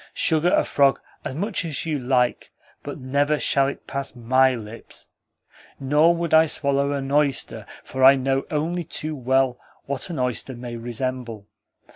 [0.15, 2.49] Sugar a frog as much as you like,
[2.81, 5.09] but never shall it pass MY lips.
[5.79, 10.55] Nor would I swallow an oyster, for I know only too well what an oyster
[10.55, 11.45] may resemble.